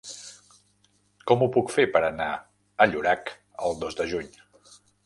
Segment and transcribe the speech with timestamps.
[1.31, 3.35] Com ho puc fer per anar a Llorac
[3.69, 4.35] el dos de juny?